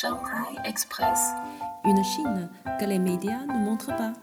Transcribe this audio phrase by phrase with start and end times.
[0.00, 1.18] Shanghai Express.
[1.84, 2.48] Une Chine
[2.80, 4.14] que les médias ne montrent pas.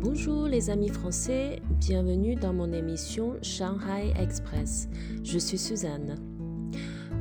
[0.00, 4.88] Bonjour les amis français, bienvenue dans mon émission Shanghai Express.
[5.24, 6.20] Je suis Suzanne.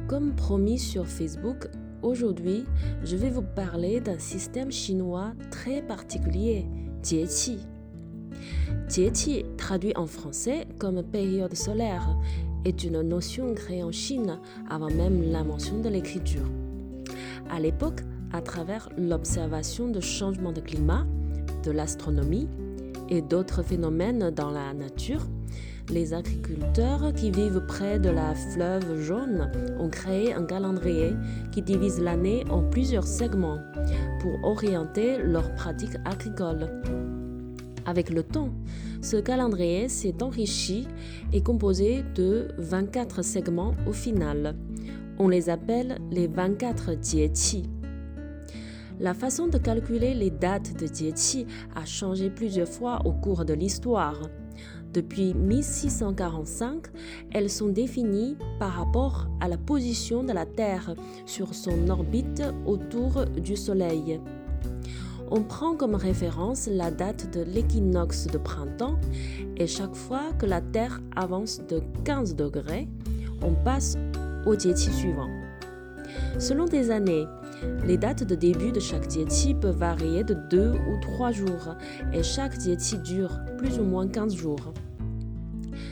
[0.07, 1.67] Comme promis sur Facebook,
[2.03, 2.65] aujourd'hui,
[3.03, 6.67] je vais vous parler d'un système chinois très particulier,
[7.01, 7.65] Jieqi.
[8.87, 12.15] Jieqi, traduit en français comme période solaire,
[12.65, 14.39] est une notion créée en Chine
[14.69, 16.45] avant même l'invention de l'écriture.
[17.49, 21.05] À l'époque, à travers l'observation de changements de climat,
[21.63, 22.47] de l'astronomie
[23.09, 25.27] et d'autres phénomènes dans la nature,
[25.89, 31.13] les agriculteurs qui vivent près de la fleuve jaune ont créé un calendrier
[31.51, 33.59] qui divise l'année en plusieurs segments
[34.21, 36.69] pour orienter leurs pratiques agricoles.
[37.85, 38.49] Avec le temps,
[39.01, 40.87] ce calendrier s'est enrichi
[41.33, 44.55] et composé de 24 segments au final.
[45.19, 47.69] On les appelle les 24 Jieqi.
[48.99, 53.53] La façon de calculer les dates de Jieqi a changé plusieurs fois au cours de
[53.53, 54.21] l'histoire.
[54.93, 56.85] Depuis 1645,
[57.31, 60.93] elles sont définies par rapport à la position de la Terre
[61.25, 64.21] sur son orbite autour du Soleil.
[65.35, 68.99] On prend comme référence la date de l'équinoxe de printemps
[69.57, 72.87] et chaque fois que la Terre avance de 15 degrés,
[73.41, 73.97] on passe
[74.45, 75.31] au diéti suivant.
[76.37, 77.25] Selon des années,
[77.83, 81.77] les dates de début de chaque diéti peuvent varier de 2 ou 3 jours
[82.13, 84.71] et chaque diéti dure plus ou moins 15 jours.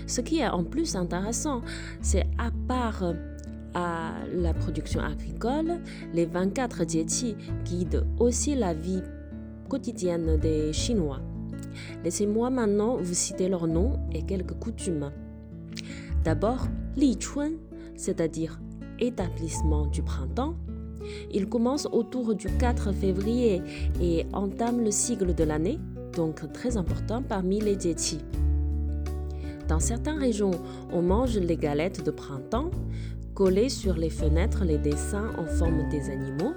[0.05, 1.63] Ce qui est en plus intéressant,
[2.03, 3.15] c'est à part
[3.73, 5.79] à la production agricole,
[6.13, 9.01] les 24 diéti guident aussi la vie
[9.71, 11.21] quotidienne des Chinois.
[12.03, 15.11] Laissez-moi maintenant vous citer leurs noms et quelques coutumes.
[16.25, 17.53] D'abord, Li Chun,
[17.95, 18.59] c'est-à-dire
[18.99, 20.55] établissement du printemps.
[21.31, 23.61] Il commence autour du 4 février
[24.01, 25.79] et entame le cycle de l'année,
[26.17, 28.25] donc très important parmi les diétis.
[29.69, 30.51] Dans certaines régions,
[30.91, 32.71] on mange les galettes de printemps,
[33.35, 36.55] collées sur les fenêtres les dessins en forme des animaux,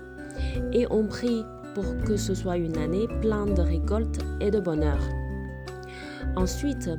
[0.73, 4.99] et on prie pour que ce soit une année pleine de récoltes et de bonheur.
[6.37, 6.91] Ensuite,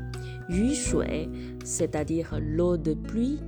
[0.49, 1.29] Yu Shui,
[1.63, 3.39] c'est-à-dire l'eau de pluie,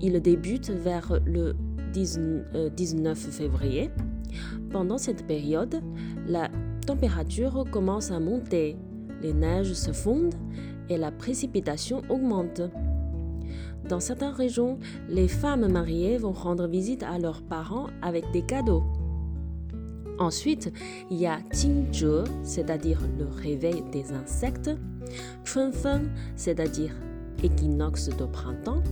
[0.00, 1.54] il débute vers le
[1.92, 3.90] 19 euh, février.
[4.70, 5.80] Pendant cette période,
[6.26, 6.48] la
[6.86, 8.76] température commence à monter,
[9.22, 10.34] les neiges se fondent
[10.88, 12.60] et la précipitation augmente.
[13.88, 14.78] Dans certaines régions,
[15.08, 18.82] les femmes mariées vont rendre visite à leurs parents avec des cadeaux.
[20.18, 20.72] Ensuite,
[21.10, 24.70] il y a Qingzhe, c'est-à-dire le réveil des insectes,
[25.44, 26.92] Chunfeng, c'est-à-dire
[27.42, 28.82] équinoxe de printemps,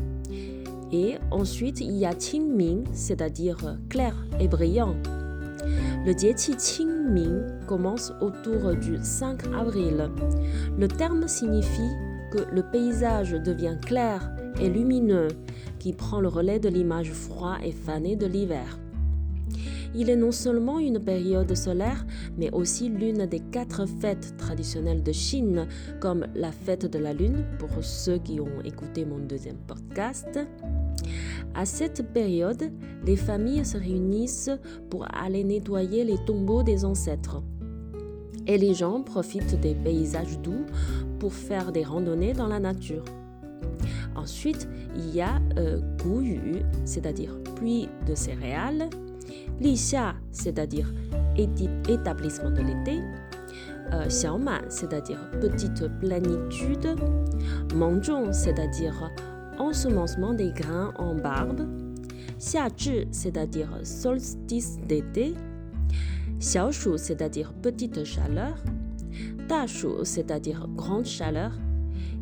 [0.92, 4.96] et ensuite il y a Qingming, c'est-à-dire clair et brillant.
[6.06, 10.10] Le Jieqi Qingming commence autour du 5 avril.
[10.78, 11.90] Le terme signifie
[12.30, 14.30] que le paysage devient clair
[14.60, 15.28] et lumineux,
[15.78, 18.78] qui prend le relais de l'image froide et fanée de l'hiver.
[19.94, 22.04] Il est non seulement une période solaire,
[22.36, 25.66] mais aussi l'une des quatre fêtes traditionnelles de Chine,
[26.00, 30.38] comme la fête de la Lune, pour ceux qui ont écouté mon deuxième podcast.
[31.54, 32.72] À cette période,
[33.06, 34.50] les familles se réunissent
[34.90, 37.42] pour aller nettoyer les tombeaux des ancêtres.
[38.46, 40.66] Et les gens profitent des paysages doux
[41.18, 43.04] pour faire des randonnées dans la nature.
[44.16, 45.80] Ensuite, il y a euh,
[46.84, 48.88] c'est-à-dire pluie de céréales,
[49.60, 50.92] Xia, c'est-à-dire
[51.36, 53.00] établissement de l'été,
[53.92, 56.96] euh, Xiaoman, c'est-à-dire petite plénitude,
[57.74, 59.10] Mangzhong, c'est-à-dire
[59.58, 61.66] ensemencement des grains en barbe,
[62.38, 65.34] Xiazhi, c'est-à-dire solstice d'été,
[66.38, 68.56] Xiaoshu, c'est-à-dire petite chaleur,
[69.48, 71.52] Dashu, c'est-à-dire grande chaleur,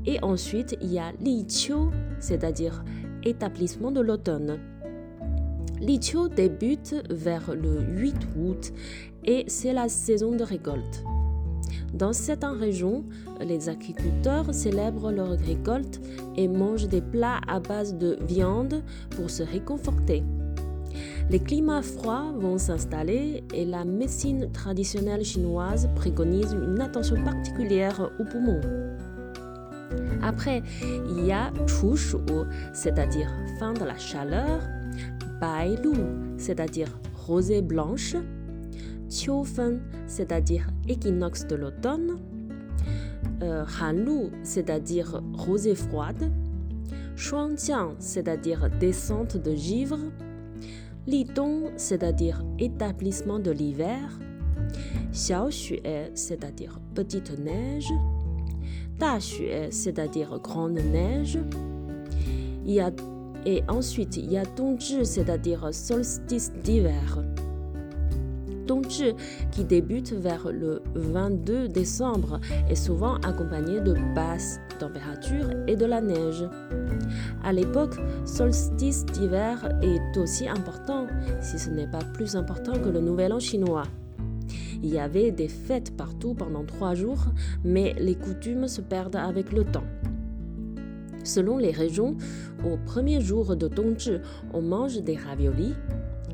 [0.05, 2.85] et ensuite il y a Li Qiu, c'est-à-dire
[3.25, 4.59] établissement de l'automne.
[5.83, 8.73] L'ichio débute vers le 8 août
[9.25, 11.03] et c'est la saison de récolte.
[11.93, 13.05] Dans certaines régions,
[13.41, 16.01] les agriculteurs célèbrent leur récolte
[16.37, 20.23] et mangent des plats à base de viande pour se réconforter.
[21.31, 28.25] Les climats froids vont s'installer et la médecine traditionnelle chinoise préconise une attention particulière aux
[28.25, 28.61] poumons.
[30.23, 30.63] Après,
[31.11, 31.97] il y a Chu
[32.73, 34.61] c'est-à-dire fin de la chaleur,
[35.43, 35.77] Bai
[36.37, 36.87] c'est-à-dire
[37.27, 38.15] rosée blanche,
[39.09, 42.21] Qiufen, c'est-à-dire équinoxe de l'automne,
[43.43, 46.31] euh, Han Lu, c'est-à-dire rosée froide,
[47.17, 49.99] Shuangjiang, c'est-à-dire descente de givre,
[51.09, 54.21] Lidong, c'est-à-dire établissement de l'hiver,
[55.11, 55.81] Xiaoxue,
[56.15, 57.93] c'est-à-dire petite neige,
[59.01, 61.41] Daxue, c'est-à-dire grande neige,
[63.47, 67.23] et ensuite il y a Dongzhi, c'est-à-dire solstice d'hiver.
[68.67, 69.15] Dongzhi,
[69.51, 76.01] qui débute vers le 22 décembre, est souvent accompagné de basses températures et de la
[76.01, 76.45] neige.
[77.43, 81.07] À l'époque, solstice d'hiver est aussi important,
[81.41, 83.85] si ce n'est pas plus important que le Nouvel An chinois.
[84.83, 87.25] Il y avait des fêtes partout pendant trois jours,
[87.65, 89.85] mais les coutumes se perdent avec le temps.
[91.25, 92.17] Selon les régions,
[92.65, 94.19] au premier jour de Dongzhi,
[94.53, 95.75] on mange des raviolis,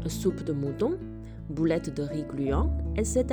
[0.07, 0.95] soupe de mouton,
[1.51, 3.25] boulettes de riz gluant, etc.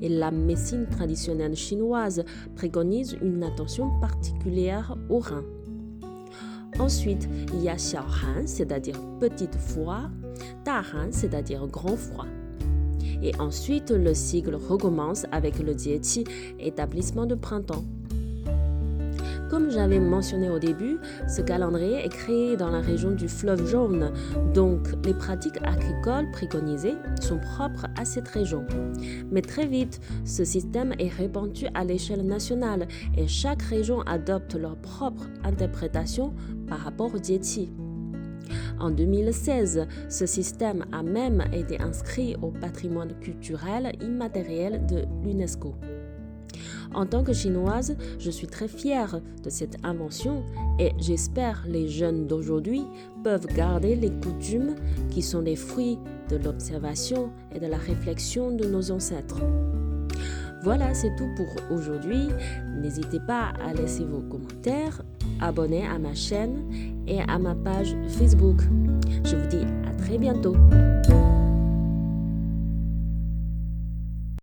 [0.00, 2.24] Et la médecine traditionnelle chinoise
[2.54, 5.44] préconise une attention particulière aux reins.
[6.78, 10.10] Ensuite, il y a Xiaohan, c'est-à-dire petite foie,
[10.68, 12.26] Han, c'est-à-dire grand froid.
[13.22, 16.24] Et ensuite, le cycle recommence avec le Jieqi,
[16.60, 17.84] établissement de printemps.
[19.48, 24.12] Comme j'avais mentionné au début, ce calendrier est créé dans la région du fleuve jaune,
[24.52, 28.66] donc les pratiques agricoles préconisées sont propres à cette région.
[29.30, 34.76] Mais très vite, ce système est répandu à l'échelle nationale et chaque région adopte leur
[34.76, 36.34] propre interprétation
[36.68, 37.70] par rapport au Jieqi.
[38.80, 45.74] En 2016, ce système a même été inscrit au patrimoine culturel immatériel de l'UNESCO.
[46.94, 50.42] En tant que chinoise, je suis très fière de cette invention
[50.78, 52.82] et j'espère les jeunes d'aujourd'hui
[53.22, 54.74] peuvent garder les coutumes
[55.10, 55.98] qui sont les fruits
[56.28, 59.42] de l'observation et de la réflexion de nos ancêtres.
[60.62, 62.28] Voilà, c'est tout pour aujourd'hui.
[62.80, 65.02] N'hésitez pas à laisser vos commentaires,
[65.40, 66.64] abonner à ma chaîne
[67.06, 68.60] et à ma page Facebook.
[69.24, 70.56] Je vous dis à très bientôt.